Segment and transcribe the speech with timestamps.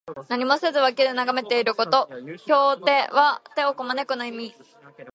[0.29, 2.09] 何もせずに脇で眺めていること。
[2.47, 4.55] 「拱手」は手をこまぬくの意味。